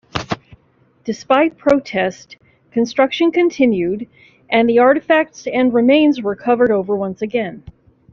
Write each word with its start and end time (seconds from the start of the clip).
Despite 1.03 1.59
protest, 1.59 2.35
construction 2.71 3.31
continued, 3.31 4.07
and 4.49 4.67
the 4.67 4.79
artifacts 4.79 5.45
and 5.45 5.71
remains 5.71 6.23
were 6.23 6.35
covered 6.35 6.71
over 6.71 6.95
once 6.97 7.21
again. 7.21 7.61